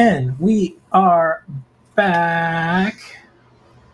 [0.00, 1.44] And we are
[1.94, 2.96] back.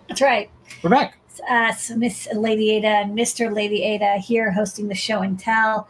[0.07, 0.48] That's right.
[0.84, 1.18] We're back.
[1.50, 3.52] Uh, so Miss Lady Ada and Mr.
[3.52, 5.89] Lady Ada here hosting the show and tell,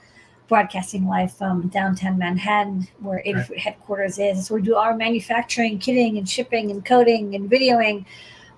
[0.49, 3.59] broadcasting live from downtown Manhattan, where Adafruit Right.
[3.59, 4.47] headquarters is.
[4.47, 8.07] So we do our manufacturing, kitting, and shipping, and coding, and videoing.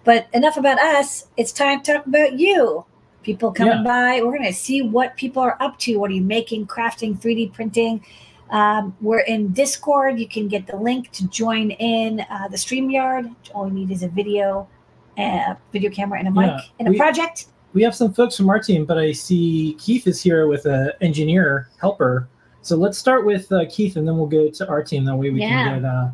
[0.04, 1.26] But enough about us.
[1.36, 2.84] It's time to talk about you.
[3.24, 4.20] People coming by.
[4.22, 5.96] We're going to see what people are up to.
[5.96, 8.04] What are you making, crafting, 3D printing?
[8.50, 10.18] Um, we're in Discord.
[10.18, 13.34] You can get the link to join in uh, the StreamYard.
[13.54, 14.68] All you need is a video,
[15.18, 17.46] a video camera, and a mic Yeah, and a we- project.
[17.74, 20.90] We have some folks from our team, but I see Keith is here with an
[21.02, 22.26] engineer helper.
[22.62, 25.04] So let's start with uh, Keith, and then we'll go to our team.
[25.04, 25.64] That way we Yeah.
[25.64, 26.08] can get uh,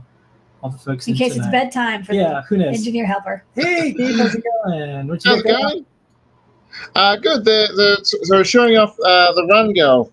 [0.63, 2.75] all the folks In case it's bedtime for Yeah, who knows?
[2.77, 3.45] engineer helper.
[3.55, 5.07] Hey, Keith, how's it going?
[5.07, 5.63] What you How's it going?
[5.63, 5.87] going?
[6.97, 7.45] Uh, good.
[7.45, 10.11] The, the, so showing off uh, the run girl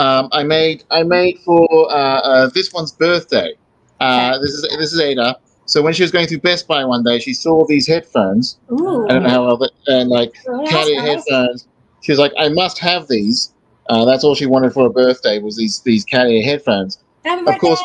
[0.00, 3.52] um, I made I made for uh, uh, this one's birthday.
[4.00, 5.36] Uh, this is this is Ada.
[5.66, 8.58] So when she was going through Best Buy one day, she saw these headphones.
[8.72, 9.04] Ooh.
[9.04, 11.00] I don't know how well, that- and like Oh, that's nice.
[11.00, 11.68] headphones.
[12.02, 13.52] She was like, I must have these.
[13.90, 16.98] Uh, that's all she wanted for her birthday was these these ear headphones.
[17.24, 17.82] Happy Of course,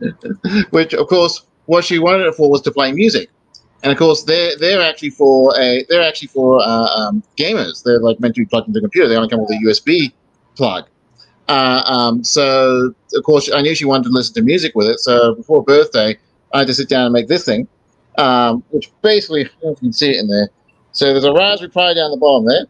[0.70, 3.28] which of course what she wanted it for was to play music
[3.82, 7.98] and of course they're they're actually for a they're actually for uh, um, gamers they're
[7.98, 10.12] like meant to be plugged into the computer they only come with a usb
[10.56, 10.84] plug
[11.52, 12.46] uh, um, so
[13.18, 16.10] of course i knew she wanted to listen to music with it so before birthday
[16.54, 17.62] i had to sit down and make this thing
[18.18, 20.48] um, which basically I don't know if you can see it in there
[20.92, 22.66] so there's a raspberry pi down the bottom there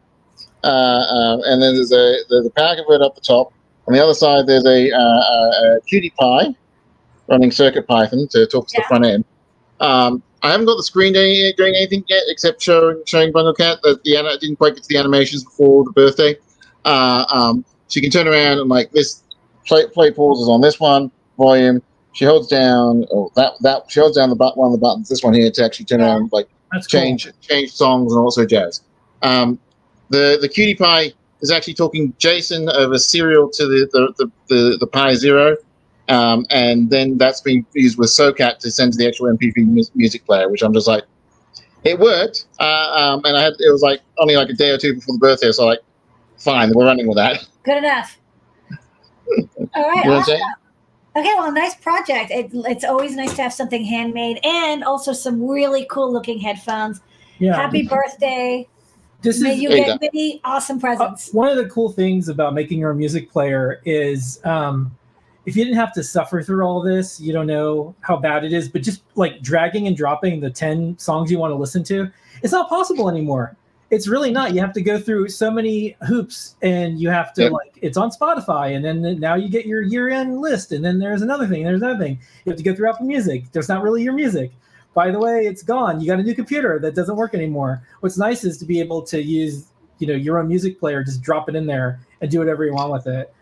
[0.64, 3.53] uh, um, and then there's a there's a power converter up the top
[3.88, 4.98] on the other side there's a, uh,
[5.34, 6.56] a, a QT Py
[7.28, 8.82] running Circuit Python to talk to Yeah.
[8.84, 9.25] the front end.
[9.81, 13.78] Um, I haven't got the screen doing, doing anything yet except showing showing Bundle Cat
[13.82, 16.37] that the ana- didn't quite get to the animations before the birthday.
[16.84, 19.22] Uh, um, she can turn around and like this
[19.66, 21.82] play play pauses on this one volume.
[22.12, 25.08] She holds down oh that that she holds down the button, one of the buttons.
[25.08, 27.00] This one here to actually turn around like That's cool.
[27.00, 28.82] change change songs and also jazz.
[29.22, 29.58] Um,
[30.08, 34.76] the the QT Py is actually talking JSON over serial to the the the, the,
[34.78, 35.56] the Pi Zero,
[36.08, 39.82] um, and then that's being used with SOCAT to send to the actual MP3 mu-
[39.94, 40.48] music player.
[40.48, 41.04] Which I'm just like,
[41.84, 44.78] it worked, uh, um, and I had it was like only like a day or
[44.78, 45.81] two before the birthday, so like,
[46.42, 47.47] fine, we're running with that.
[47.64, 48.19] Good enough.
[49.75, 50.04] All right.
[50.04, 50.41] You know what I'm awesome.
[51.14, 52.30] Okay, well, nice project.
[52.30, 57.00] It, it's always nice to have something handmade and also some really cool looking headphones.
[57.38, 57.54] Yeah.
[57.54, 58.66] Happy birthday.
[59.20, 61.31] this May is you There you get many awesome Uh, presents.
[61.34, 64.91] one of the cool things about making your own music player is um,
[65.44, 68.54] if you didn't have to suffer through all this, you don't know how bad it
[68.54, 68.69] is.
[68.70, 72.10] But just like dragging and dropping the ten songs you want to listen to,
[72.42, 73.54] it's not possible anymore.
[73.92, 74.54] It's really not.
[74.54, 77.53] You have to go through so many hoops, and you have to Yep.
[77.53, 81.22] like it's on Spotify, and then now you get your year-end list, and then there's
[81.22, 82.19] another thing, there's another thing.
[82.44, 83.44] You have to go through Apple Music.
[83.52, 84.50] There's not really your music.
[84.94, 86.00] By the way, it's gone.
[86.00, 87.82] You got a new computer that doesn't work anymore.
[88.00, 89.66] What's nice is to be able to use
[89.98, 92.75] you know your own music player just drop it in there and do whatever you
[92.75, 93.32] want with it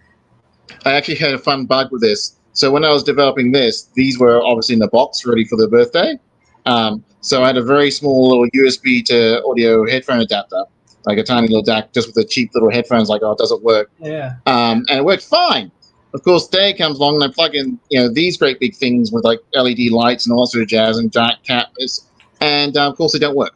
[0.85, 2.37] I actually had a fun bug with this.
[2.53, 5.69] So when I was developing this, these were obviously in the box ready for the
[5.69, 6.19] birthday.
[6.67, 10.65] Um, so I had a very small little USB to audio headphone adapter,
[11.07, 13.09] like a tiny little DAC, just with the cheap little headphones.
[13.09, 13.91] Like, oh, it does it work?
[13.99, 15.71] yeah Um, and it worked fine.
[16.13, 19.13] Of course, day comes along and I plug in, you know, these great big things
[19.13, 22.07] with like LED lights and all sort of jazz and giant cameras,
[22.41, 23.55] and uh, of course they don't work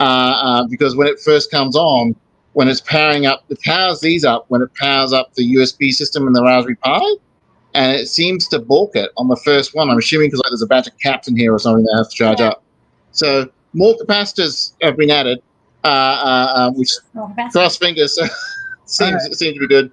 [0.00, 2.14] uh, uh, because when it first comes on,
[2.52, 6.26] when it's powering up, it powers these up when it powers up the USB system
[6.26, 7.00] in the Raspberry Pi,
[7.76, 9.90] and it seems to balk it on the first one.
[9.90, 12.08] I'm assuming because like, there's a batch of caps in here or something that has
[12.08, 12.48] to charge Yeah.
[12.48, 12.62] up.
[13.12, 15.40] So more capacitors have been added,
[15.84, 16.90] uh, uh, uh, which
[17.52, 18.14] cross fingers
[18.86, 19.34] seems Alright.
[19.34, 19.90] seems to be good.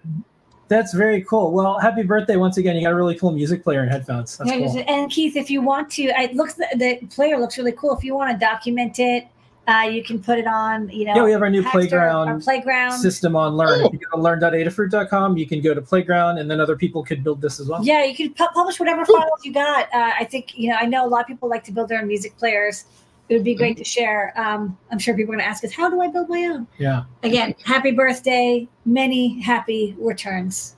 [0.69, 3.81] that's very cool well happy birthday once again you got a really cool music player
[3.81, 7.05] and headphones that's Yeah, cool And Keith, if you want to, it looks the, the
[7.07, 7.95] player looks really cool.
[7.97, 9.27] If you want to document it,
[9.67, 10.89] uh, you can put it on.
[10.89, 12.99] You know, yeah we have our new Hackster, playground our playground.
[12.99, 13.87] system on learn Oh.
[13.87, 17.23] if you go to learn.adafruit.com you can go to playground and then other people could
[17.23, 19.87] build this as well Yeah, you can pu- publish whatever files you got.
[19.93, 20.75] Uh, I think you know.
[20.77, 22.85] I know a lot of people like to build their own music players.
[23.29, 24.33] It would be great to share.
[24.35, 26.67] Um, I'm sure people are going to ask us, "How do I build my own?"
[26.77, 28.67] yeah Again, happy birthday!
[28.85, 30.75] Many happy returns.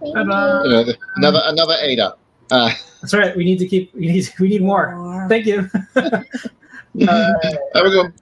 [0.00, 0.62] Bye-bye.
[0.64, 2.14] You know, the- another another Ada.
[2.50, 2.70] Uh,
[3.02, 5.68] that's right we need to keep we need we need more Or- thank you
[7.06, 7.32] uh,
[7.74, 8.12] have a good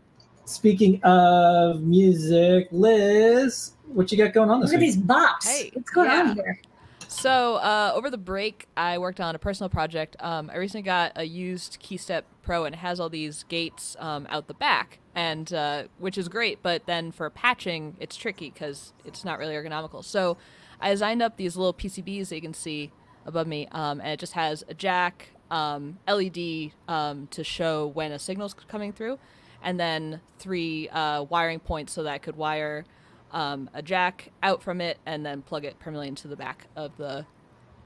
[0.45, 5.47] speaking of music liz what you got going on this Look at week these bops.
[5.47, 6.21] Hey, What's going yeah.
[6.21, 6.61] on here?
[7.09, 10.17] So uh, over the break, I worked on a personal project.
[10.21, 14.27] Um, I recently got a used KeyStep Pro, and it has all these gates um,
[14.29, 16.63] out the back, and uh, which is great.
[16.63, 20.05] But then for patching, it's tricky because it's not really ergonomical.
[20.05, 20.37] So
[20.81, 22.93] I designed up these little PCBs that you can see
[23.25, 28.13] above me, um, and it just has a jack, um, LED um, to show when
[28.13, 29.19] a signal's coming through,
[29.63, 32.85] and then three uh, wiring points so that I could wire
[33.33, 36.97] um, a jack out from it and then plug it permanently into the back of
[36.97, 37.27] the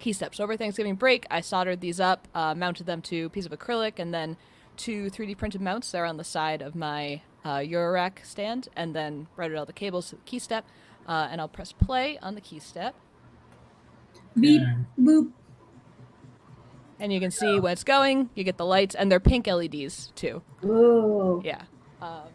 [0.01, 0.35] KeyStep.
[0.35, 3.53] So over Thanksgiving break, I soldered these up, uh, mounted them to a piece of
[3.53, 4.37] acrylic, and then
[4.77, 8.95] two 3D printed mounts that are on the side of my uh, Eurorack stand, and
[8.95, 10.63] then routed all the cables to the KeyStep.
[11.07, 12.93] Uh, and I'll press play on the KeyStep.
[14.39, 14.63] Beep,
[14.99, 15.33] boop.
[17.01, 20.13] And you can see when it's going, you get the lights, and they're pink LEDs
[20.15, 20.43] too.
[20.65, 21.41] Ooh.
[21.45, 21.63] Yeah.
[22.03, 22.29] Um,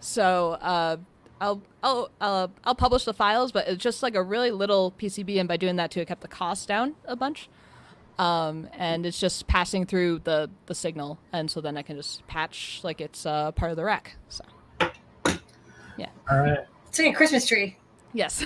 [0.00, 0.96] so uh,
[1.40, 5.38] I'll I'll uh, I'll publish the files, but it's just like a really little PCB,
[5.38, 7.48] and by doing that too, it kept the cost down a bunch.
[8.18, 12.26] Um, and it's just passing through the the signal, and so then I can just
[12.26, 14.16] patch like it's uh, part of the rack.
[14.28, 14.44] So
[15.98, 16.08] yeah.
[16.30, 16.60] All right.
[16.88, 17.76] It's like a Christmas tree.
[18.14, 18.44] yes,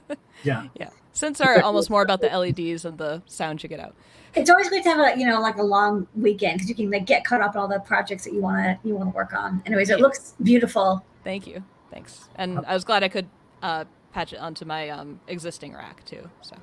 [0.44, 0.68] Yeah.
[0.74, 0.90] yeah.
[1.12, 3.94] Since are almost more about the LEDs and the sound you get out.
[4.34, 6.90] It's always great to have a you know like a long weekend because you can
[6.90, 9.16] like get caught up in all the projects that you want to you want to
[9.16, 9.62] work on.
[9.66, 11.04] Anyways, it looks beautiful.
[11.22, 12.28] Thank you, thanks.
[12.36, 13.28] And I was glad I could
[13.62, 16.28] uh, patch it onto my um, existing rack too.
[16.40, 16.56] So.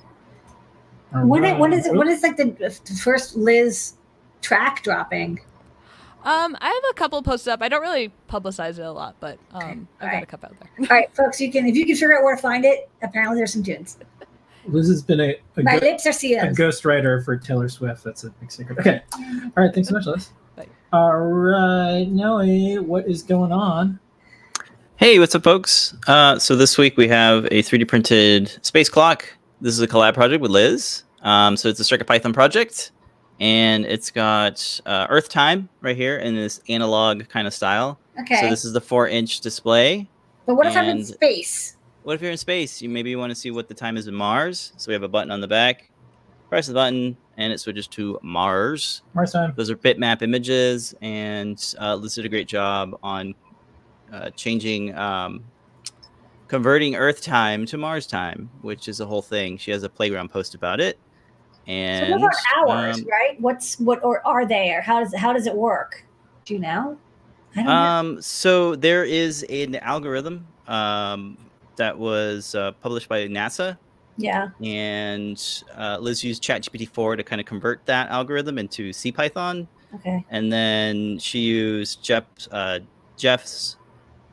[1.13, 1.79] All When it, when right.
[1.79, 3.93] is it, when is like the, the first Liz
[4.41, 5.39] track dropping?
[6.23, 7.61] Um, I have a couple posts up.
[7.61, 10.23] I don't really publicize it a lot, but um, I've got Alright.
[10.23, 10.69] a couple out there.
[10.89, 12.89] All right, folks, you can if you can figure out where to find it.
[13.01, 13.97] Apparently, there's some tunes.
[14.65, 16.13] Liz has been a, a, My go- lips are a
[16.53, 18.03] ghostwriter for Taylor Swift.
[18.03, 18.79] That's a big secret.
[18.79, 19.01] Okay.
[19.13, 19.73] All right.
[19.73, 20.31] Thanks so much, Liz.
[20.55, 20.67] Bye.
[20.93, 22.05] All right.
[22.09, 23.99] Noe, what is going on?
[24.97, 25.95] Hey, what's up, folks?
[26.07, 29.25] Uh, so this week we have a 3D printed space clock.
[29.61, 31.03] This is a collab project with Liz.
[31.21, 32.91] Um, so it's a CircuitPython project,
[33.39, 37.97] and it's got uh, Earth time right here in this analog kind of style.
[38.21, 40.07] Okay, So this is the four-inch display.
[40.45, 41.77] but what if I'm in space?
[42.09, 42.81] What if you're in space?
[42.81, 44.73] You maybe want to see what the time is in Mars.
[44.77, 45.91] So we have a button on the back.
[46.49, 49.03] Press the button, and it switches to Mars.
[49.13, 49.53] Mars time.
[49.55, 53.35] Those are bitmap images, and uh, Liz did a great job on
[54.11, 55.43] uh, changing, um,
[56.47, 59.59] converting Earth time to Mars time, which is a whole thing.
[59.59, 60.97] She has a playground post about it.
[61.67, 63.39] And So And what about hours, um, right?
[63.39, 66.03] What's what or are they or how does how does it work?
[66.45, 66.97] Do you know?
[67.55, 67.71] I don't know.
[67.71, 71.37] Um, so there is an algorithm um,
[71.79, 73.77] that was uh, published by NASA,
[74.17, 74.49] Yeah.
[74.63, 75.41] and
[75.75, 79.67] uh, Liz used ChatGPT 4 to kind of convert that algorithm into CPython.
[79.95, 80.23] Okay.
[80.29, 82.77] and then she used Jeff, uh,
[83.17, 83.77] Jeff's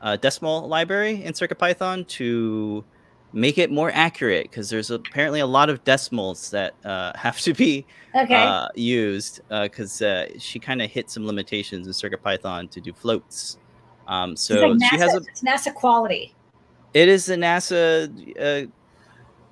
[0.03, 2.85] uh, decimal library in CircuitPython to
[3.33, 7.55] make it more accurate because there's apparently a lot of decimals that uh, have to
[7.55, 8.35] be Okay.
[8.35, 13.57] uh, used because uh, she kind of hit some limitations in CircuitPython to do floats.
[14.07, 15.17] Um, so like NASA, she has a.
[15.17, 16.35] it's NASA quality.
[16.97, 18.09] It is a NASA
[18.41, 18.67] uh,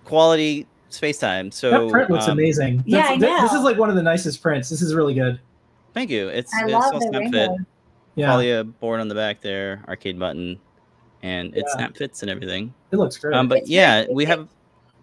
[0.04, 1.54] quality spacetime.
[1.54, 2.84] So that print looks um, amazing.
[2.88, 4.68] Yeah, That's- I th- This is like one of the nicest prints.
[4.70, 5.40] This is really good.
[5.94, 6.28] Thank you.
[6.30, 7.50] It's I it's love all the snap fit.
[7.50, 7.58] rainbow.
[8.16, 8.30] Yeah.
[8.30, 10.60] Qualia board on the back there, arcade button,
[11.22, 11.74] and it Yeah.
[11.76, 12.74] snap fits and everything.
[12.92, 13.36] It looks great.
[13.36, 14.48] Um, but It's yeah, very we have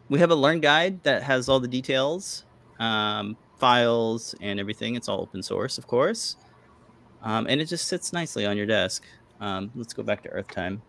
[0.09, 2.45] we have a learn guide that has all the details,
[2.81, 4.97] um, files, and everything.
[4.97, 6.37] It's all open source, of course,
[7.23, 9.05] um, and it just sits nicely on your desk.
[9.40, 10.83] Um, let's go back to Earth time.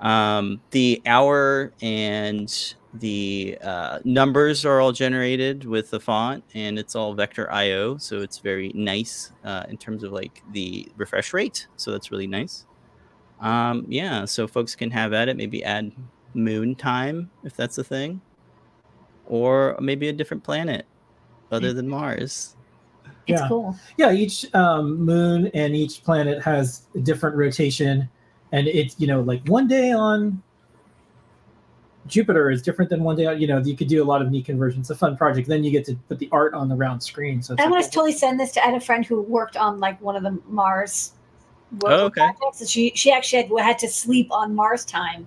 [0.00, 6.94] Um, the hour and the uh, numbers are all generated with the font, and it's
[6.94, 11.66] all vector IO, so it's very nice uh, in terms of like the refresh rate.
[11.76, 12.64] So that's really nice.
[13.40, 15.36] Um, yeah, so folks can have at it.
[15.36, 15.92] Maybe add
[16.34, 18.20] moon time if that's a thing,
[19.26, 20.86] or maybe a different planet
[21.50, 22.56] other than Mars.
[23.26, 23.48] It's Yeah.
[23.48, 23.76] cool.
[23.98, 28.08] yeah each um, moon and each planet has a different rotation
[28.52, 30.42] and it's you know like one day on
[32.06, 34.30] jupiter is different than one day on you know you could do a lot of
[34.30, 36.74] neat conversions it's a fun project then you get to put the art on the
[36.74, 38.62] round screen so I like want to totally send this to.
[38.62, 41.12] I had a friend who worked on like one of the Mars
[41.84, 42.22] Oh, okay.
[42.22, 42.60] projects.
[42.60, 45.26] And she she actually had, had to sleep on Mars time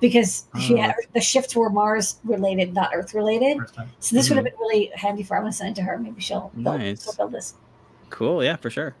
[0.00, 0.82] because she Oh.
[0.82, 3.56] had the shifts were Mars related, not Earth related.
[3.58, 3.88] first time.
[4.00, 4.54] So this would have mm-hmm.
[4.54, 5.32] been really handy for.
[5.34, 5.38] her.
[5.38, 5.96] I'm gonna send it to her.
[5.96, 7.04] Maybe she'll build, Nice.
[7.04, 7.54] she'll build this.
[8.10, 8.94] Cool, yeah, for sure.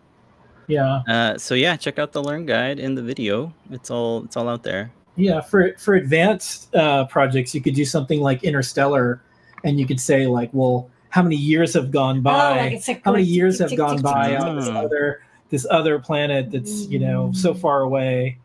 [0.68, 1.02] Yeah.
[1.08, 3.52] Uh, so yeah, check out the learn guide in the video.
[3.72, 4.92] It's all it's all out there.
[5.16, 9.20] yeah for for advanced uh, projects you could do something like interstellar
[9.64, 12.70] and you could say like well how many years have gone by?
[12.70, 15.20] oh, like how many years have gone by on this other
[15.50, 18.38] this other planet that's you know so far away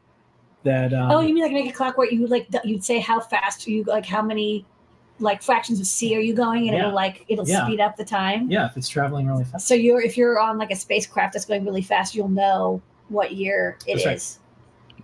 [0.64, 3.20] that um, Oh, you mean like make a clock where you like you'd say how
[3.20, 4.66] fast you like how many
[5.20, 6.80] like fractions of c are you going and Yeah.
[6.88, 7.66] it'll like it'll Yeah.
[7.66, 8.50] speed up the time.
[8.50, 11.46] yeah if it's traveling really fast So you're if you're on like a spacecraft that's
[11.46, 14.04] going really fast, you'll know what year it is.
[14.04, 14.40] That's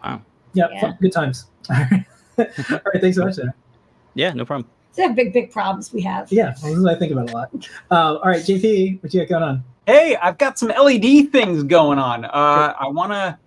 [0.03, 0.11] right.
[0.11, 0.21] Wow.
[0.53, 0.81] yeah, Yeah.
[0.81, 1.75] fun- good times all
[2.37, 3.53] right thanks so much Sarah.
[4.15, 4.67] Yeah, no problem.
[4.95, 6.31] These are big, big problems we have.
[6.31, 7.49] Yeah, this is what I think about a lot.
[7.91, 9.63] Uh, all right, JP, what you got going on?
[9.85, 12.25] Hey, I've got some LED things going on.
[12.25, 13.37] Uh, I want to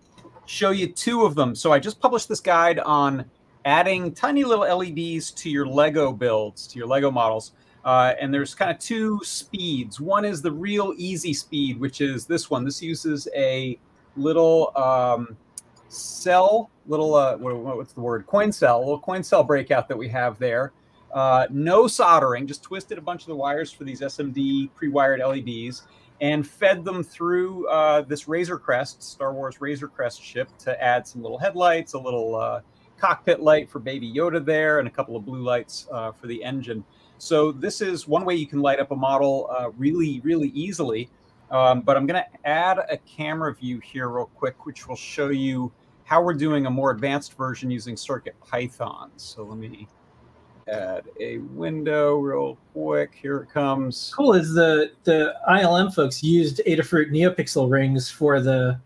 [0.47, 1.55] show you two of them.
[1.57, 3.25] So I just published this guide on
[3.65, 7.53] adding tiny little LEDs to your Lego builds, to your Lego models.
[7.85, 10.01] Uh, and there's kind of two speeds.
[10.01, 12.65] One is the real easy speed, which is this one.
[12.65, 13.79] This uses a
[14.17, 15.37] little um,
[15.89, 18.27] cell, little uh, what, what's the word?
[18.27, 20.73] Coin cell, little coin cell breakout that we have there.
[21.13, 25.83] Uh, no soldering, just twisted a bunch of the wires for these SMD pre-wired LEDs
[26.23, 31.07] and fed them through uh, this Razor Crest, Star Wars Razor Crest ship to add
[31.07, 32.61] some little headlights, a little uh,
[33.03, 36.43] cockpit light for Baby Yoda there, and a couple of blue lights uh, for the
[36.45, 36.85] engine.
[37.19, 41.11] So this is one way you can light up a model uh, really, really easily.
[41.51, 45.29] Um, but I'm going to add a camera view here real quick, which will show
[45.31, 45.73] you
[46.05, 49.11] how we're doing a more advanced version using Circuit Python.
[49.17, 49.89] So let me
[50.69, 53.19] add a window real quick.
[53.21, 54.13] Here it comes.
[54.17, 58.81] Cool is the the ILM folks used Adafruit NeoPixel rings for the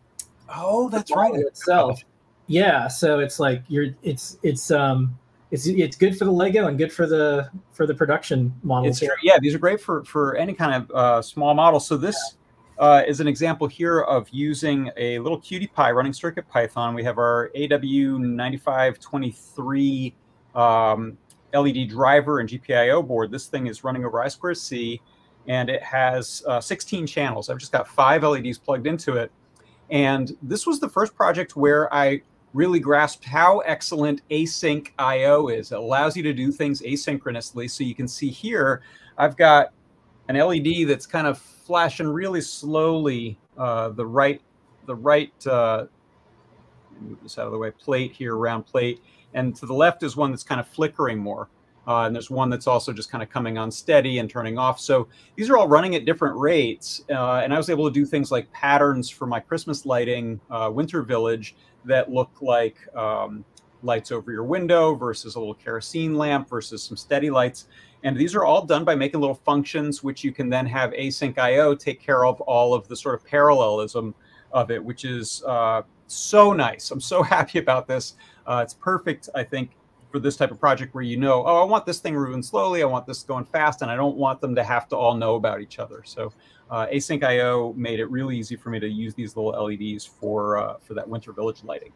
[0.49, 1.35] Oh, that's the right.
[1.35, 2.03] itself.
[2.47, 5.19] Yeah, so it's like you're it's it's um
[5.51, 8.91] it's it's good for the Lego and good for the for the production models.
[8.91, 9.11] It's here.
[9.11, 9.19] true.
[9.23, 11.81] Yeah, these are great for for any kind of uh, small model.
[11.81, 12.37] So this
[12.79, 16.95] uh, is an example here of using a little QT Py running Circuit Python.
[16.95, 20.13] We have our AW9523
[20.55, 21.19] um,
[21.55, 23.31] LED driver and GPIO board.
[23.31, 25.01] This thing is running over I2C,
[25.49, 27.49] and it has uh, 16 channels.
[27.49, 29.33] I've just got five LEDs plugged into it.
[29.91, 32.23] And this was the first project where I
[32.57, 35.73] really grasped how excellent async IO is.
[35.73, 37.71] It allows you to do things asynchronously.
[37.71, 38.83] So you can see here,
[39.19, 39.75] I've got
[40.29, 44.41] an LED that's kind of flashing really slowly uh, the right,
[44.87, 45.85] the right, uh,
[46.99, 49.03] move this out of the way, plate here, round plate.
[49.35, 51.51] And to the left is one that's kind of flickering more.
[51.87, 54.81] Uh, and there's one that's also just kind of coming on steady and turning off.
[54.81, 57.05] So these are all running at different rates.
[57.11, 60.71] Uh, and I was able to do things like patterns for my Christmas lighting, uh,
[60.73, 63.45] Winter Village, that look like um,
[63.83, 67.69] lights over your window versus a little kerosene lamp versus some steady lights.
[68.03, 71.39] And these are all done by making little functions, which you can then have async
[71.39, 74.15] IO take care of all of the sort of parallelism
[74.53, 76.91] of it, which is uh, so nice.
[76.91, 78.15] I'm so happy about this.
[78.47, 79.71] Uh, it's perfect, I think,
[80.11, 82.83] for this type of project where you know, oh, I want this thing moving slowly,
[82.83, 85.35] I want this going fast, and I don't want them to have to all know
[85.35, 86.03] about each other.
[86.05, 86.33] So
[86.71, 90.59] uh, Async IO made it really easy for me to use these little LEDs for
[90.59, 91.93] uh, for that Winter Village lighting.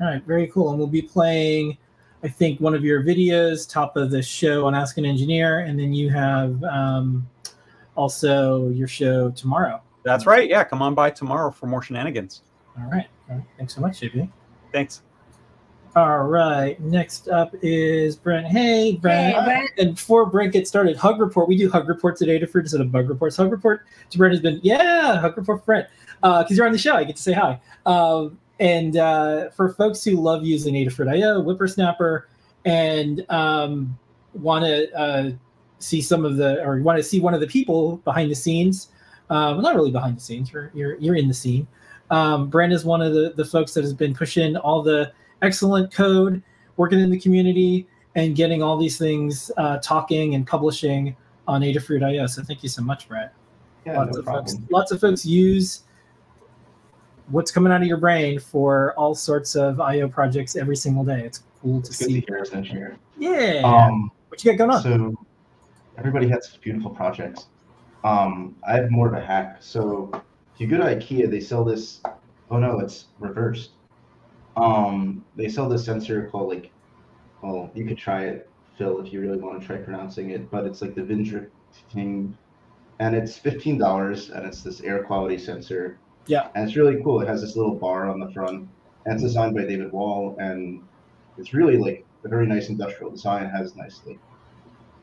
[0.00, 0.70] All right, very cool.
[0.70, 1.76] And we'll be playing,
[2.22, 5.78] I think, one of your videos, top of the show on Ask an Engineer, and
[5.78, 7.28] then you have um,
[7.94, 9.80] also your show tomorrow.
[10.02, 10.48] That's right.
[10.48, 12.42] Yeah, come on by tomorrow for more shenanigans.
[12.76, 13.06] All right.
[13.30, 13.44] All right.
[13.56, 14.28] Thanks so much, JP.
[14.72, 15.02] Thanks.
[15.94, 16.80] All right.
[16.80, 18.46] Next up is Brent.
[18.46, 19.36] Hey, Brent.
[19.36, 19.70] Hey, Brent.
[19.76, 21.48] And before Brent gets started, Hug Report.
[21.48, 23.36] We do Hug Reports at Adafruit instead of Bug Reports.
[23.36, 25.88] Hug Report to Brent has been, yeah, Hug Report for Brent.
[26.22, 27.60] Because you're on the show, I get to say hi.
[27.84, 32.22] Um, and uh, for folks who love using Adafruit IO, WipperSnapper,
[32.64, 33.98] and um,
[34.32, 35.30] want to uh,
[35.78, 38.88] see some of the, or want to see one of the people behind the scenes,
[39.28, 41.66] uh, well, not really behind the scenes, you're, you're, you're in the scene.
[42.10, 45.92] Um, Brent is one of the, the folks that has been pushing all the excellent
[45.92, 46.42] code,
[46.76, 51.16] working in the community, and getting all these things uh, talking and publishing
[51.48, 52.26] on Adafruit IO.
[52.26, 53.30] So thank you so much, Brent.
[53.84, 54.46] Yeah, lots no of problem.
[54.46, 55.82] folks, lots of folks use
[57.28, 61.20] what's coming out of your brain for all sorts of IO projects every single day.
[61.24, 62.20] It's cool to It's good see.
[62.20, 62.96] to hear as an engineer.
[63.18, 63.62] Yeah.
[63.64, 64.82] Um, what you got going on?
[64.82, 65.26] so
[65.98, 67.46] everybody has beautiful projects.
[68.04, 69.58] Um, I have more of a hack.
[69.60, 70.10] So
[70.54, 72.00] if you go to IKEA, they sell this.
[72.50, 73.70] Oh no, it's reversed.
[74.56, 76.70] Um, they sell this sensor called like,
[77.42, 80.50] well, you could try it, Phil, if you really want to try pronouncing it.
[80.50, 81.48] But it's like the Vindrick
[81.92, 82.36] thing,
[82.98, 85.98] and it's fifteen dollars, and it's this air quality sensor.
[86.26, 86.48] Yeah.
[86.54, 87.20] And it's really cool.
[87.20, 88.68] It has this little bar on the front,
[89.04, 90.82] and it's designed by David Wahl, and
[91.38, 93.46] it's really like a very nice industrial design.
[93.46, 94.18] It has nice like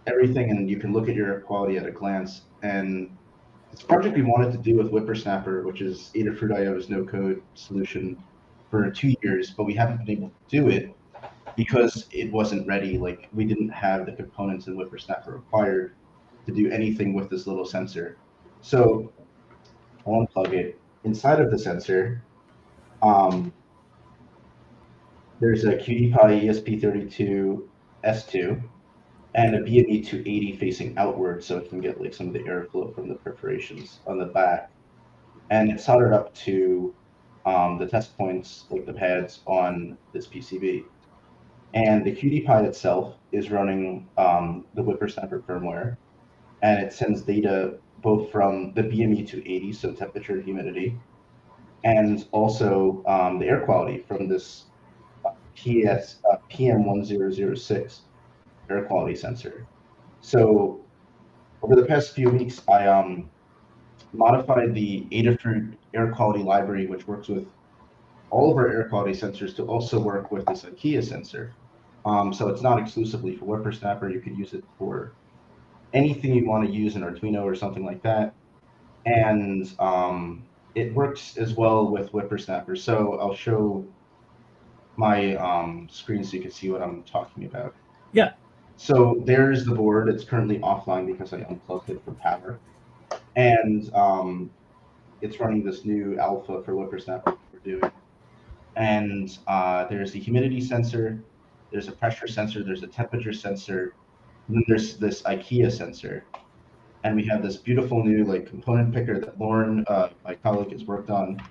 [0.08, 2.44] everything, and you can look at your air quality at a glance.
[2.62, 3.16] And
[3.72, 8.22] it's a project we wanted to do with WipperSnapper, which is Adafruit IO's no-code solution,
[8.70, 10.96] for two years, but we haven't been able to do it
[11.56, 12.98] because it wasn't ready.
[12.98, 15.96] Like we didn't have the components in WipperSnapper required
[16.46, 18.18] to do anything with this little sensor.
[18.62, 19.12] So
[20.06, 20.80] I'll unplug it.
[21.04, 22.24] Inside of the sensor,
[23.02, 23.54] um,
[25.40, 27.64] there's a QT Py ESP32
[28.04, 28.62] S2
[29.36, 32.94] and a BME 280 facing outward so it can get like some of the airflow
[32.94, 34.72] from the perforations on the back.
[35.50, 36.94] And it's soldered up to
[37.50, 40.84] um, the test points, like the pads on this PCB.
[41.74, 45.98] And the QT Py itself is running um, the WipperSnapper firmware,
[46.62, 50.98] and it sends data both from the BME 280, so temperature and humidity,
[51.84, 54.66] and also um, the air quality from this
[55.56, 58.00] PS uh, PM1006
[58.70, 59.68] air quality sensor.
[60.22, 60.82] So
[61.62, 63.30] over the past few weeks, I um,
[64.14, 67.48] modified the Adafruit air quality library, which works with
[68.30, 71.54] all of our air quality sensors, to also work with this IKEA sensor.
[72.06, 74.12] Um, so it's not exclusively for WipperSnapper.
[74.12, 75.14] You could use it for
[75.94, 78.34] anything you want to use in Arduino or something like that.
[79.06, 80.44] And um,
[80.76, 82.78] it works as well with WipperSnapper.
[82.78, 83.86] So I'll show
[84.96, 87.74] my um, screen so you can see what I'm talking about.
[88.12, 88.34] Yeah.
[88.78, 90.10] So there's the board.
[90.10, 92.60] It's currently offline because I unplugged it from power.
[93.36, 94.52] And um,
[95.22, 97.92] it's running this new alpha for WipperSnapper we're doing.
[98.76, 101.22] And uh, there's the humidity sensor,
[101.72, 103.94] there's a pressure sensor, there's a temperature sensor,
[104.48, 106.26] and then there's this IKEA sensor.
[107.04, 110.84] And we have this beautiful new like component picker that Lauren, uh, my colleague, has
[110.86, 111.42] worked on.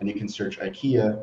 [0.00, 1.22] And you can search IKEA,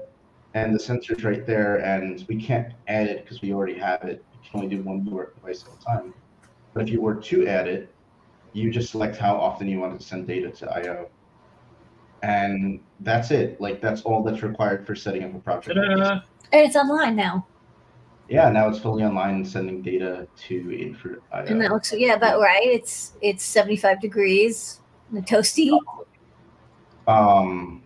[0.54, 1.78] and the sensor's right there.
[1.78, 4.24] And we can't add it because we already have it.
[4.34, 6.14] You can only do one device at a time.
[6.74, 7.94] But if you were to add it,
[8.54, 11.10] you just select how often you want to send data to I/O,
[12.22, 13.60] and that's it.
[13.60, 15.76] Like that's all that's required for setting up a project.
[15.76, 16.22] Ta-da!
[16.52, 17.46] And it's online now.
[18.30, 21.46] Yeah, now it's fully online and sending data to Adafruit I/O.
[21.46, 22.64] And that looks yeah, about right.
[22.64, 24.80] It's it's 75 degrees.
[25.12, 25.78] The toasty.
[27.08, 27.84] Um,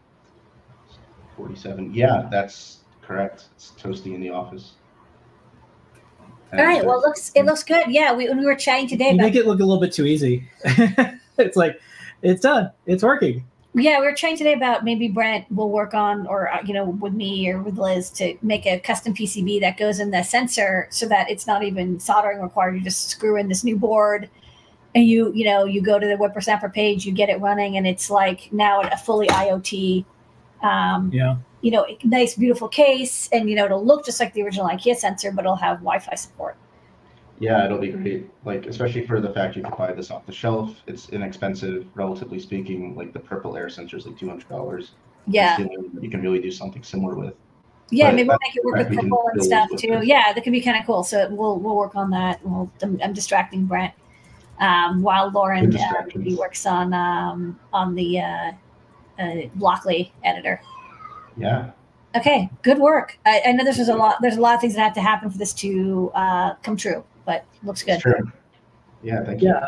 [1.36, 1.94] 47.
[1.94, 3.46] Yeah, that's correct.
[3.56, 4.76] It's toasty in the office.
[6.54, 6.84] All right.
[6.86, 7.88] Well, it looks it looks good.
[7.90, 10.05] Yeah, we when we were chatting today You make it look a little bit too
[10.05, 10.50] easy.
[11.38, 11.79] it's like
[12.22, 12.72] it's done.
[12.86, 13.44] It's working.
[13.75, 16.86] yeah, we were chatting today about maybe Brent will work on or uh, you know
[16.86, 20.88] with me or with Liz to make a custom PCB that goes in the sensor
[20.90, 22.75] so that it's not even soldering required.
[22.75, 24.29] You just screw in this new board.
[24.96, 27.86] And you, you know, you go to the WipperSnapper page, you get it running, and
[27.86, 30.05] it's like now a fully IoT
[30.61, 31.37] um, Yeah.
[31.61, 34.96] you know, nice, beautiful case, and you know, it'll look just like the original IKEA
[34.96, 36.55] sensor, but it'll have Wi-Fi support.
[37.39, 38.29] Yeah, it'll be great.
[38.46, 40.75] Like especially for the fact you can buy this off the shelf.
[40.87, 42.96] It's inexpensive, relatively speaking.
[42.96, 44.93] Like the Purple Air sensor is like two hundred dollars.
[45.27, 45.59] Yeah,
[46.01, 47.35] you can really do something similar with.
[47.91, 49.93] yeah, But maybe we'll make it work with correct, we can purple and stuff too.
[49.93, 50.05] it.
[50.05, 51.03] Yeah, that could be kind of cool.
[51.03, 52.39] So we'll we'll work on that.
[52.43, 53.93] We'll, I'm, I'm distracting Brent
[54.59, 58.51] um, while Lauren uh, he works on um, on the uh,
[59.20, 60.62] uh, Blockly editor.
[61.36, 61.72] Yeah.
[62.16, 63.18] Okay, good work.
[63.25, 64.18] I, I know this is a lot.
[64.22, 67.03] There's a lot of things that have to happen for this to uh, come true,
[67.25, 67.96] but looks good.
[67.96, 68.32] It's true.
[69.03, 69.50] Yeah, thank you.
[69.50, 69.68] Yeah.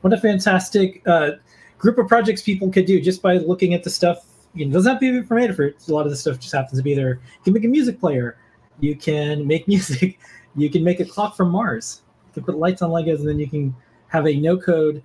[0.00, 1.32] What a fantastic uh,
[1.78, 4.24] group of projects people could do just by looking at the stuff.
[4.54, 5.88] You know, it doesn't have to be from Adafruit.
[5.88, 7.20] A lot of the stuff just happens to be there.
[7.44, 8.38] You can make a music player.
[8.80, 10.18] You can make music.
[10.54, 12.02] You can make a clock from Mars.
[12.28, 13.74] You can put lights on Legos, and then you can
[14.08, 15.02] have a no-code,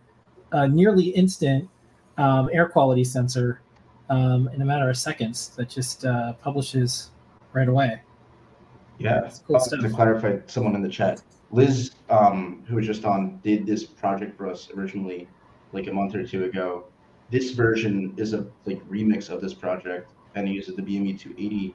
[0.54, 1.68] uh, nearly instant
[2.22, 3.62] um, air quality sensor
[4.10, 7.12] um, in a matter of seconds that just uh, publishes
[7.54, 8.02] right away.
[9.00, 9.22] Yeah.
[9.22, 9.78] That's cool Uh.
[9.82, 14.38] To clarify, someone in the chat, Liz, um, who was just on, did this project
[14.38, 15.28] for us originally,
[15.74, 16.86] like a month or two ago.
[17.30, 21.74] This version is a like remix of this project, and it uses the BME 280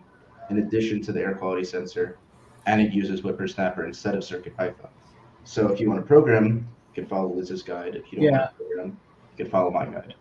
[0.51, 2.19] in addition to the air quality sensor,
[2.67, 4.89] and it uses WipperSnapper instead of CircuitPython.
[5.45, 7.95] So if you want to program, you can follow Liz's guide.
[7.97, 8.39] If you don't Yeah.
[8.39, 8.87] want to program,
[9.37, 10.15] you can follow my guide.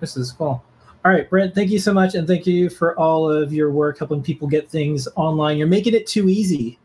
[0.00, 0.62] This is cool.
[1.04, 2.14] All right, Brent, thank you so much.
[2.14, 5.56] And thank you for all of your work helping people get things online.
[5.56, 6.78] You're making it too easy.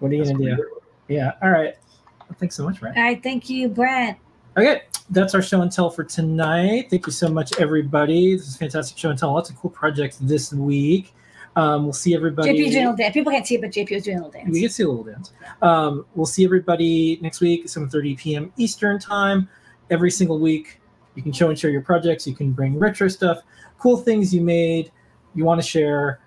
[0.00, 0.80] What are you going to do?
[1.06, 1.32] Yeah.
[1.42, 1.76] All right.
[2.20, 2.96] Well, thanks so much, Brent.
[2.96, 4.18] All right, thank you, Brent.
[4.56, 4.82] Okay.
[5.10, 6.88] That's our show and tell for tonight.
[6.90, 8.34] Thank you so much, everybody.
[8.34, 9.32] This is a fantastic show and tell.
[9.32, 11.12] Lots of cool projects this week.
[11.54, 12.48] Um, we'll see everybody.
[12.48, 13.12] JP is doing a little dance.
[13.12, 14.50] People can't see it, but JP is doing a little dance.
[14.50, 15.32] We can see a little dance.
[15.60, 18.52] Um, we'll see everybody next week, 7:30 p.m.
[18.56, 19.48] Eastern time.
[19.90, 20.80] Every single week,
[21.14, 22.26] you can show and share your projects.
[22.26, 23.42] You can bring retro stuff,
[23.78, 24.92] cool things you made,
[25.34, 26.20] you want to share.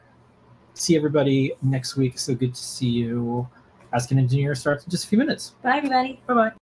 [0.73, 2.19] See everybody next week.
[2.19, 3.47] So good to see you.
[3.93, 5.55] Ask an engineer starts in just a few minutes.
[5.61, 6.19] Bye, everybody.
[6.27, 6.64] Bye bye.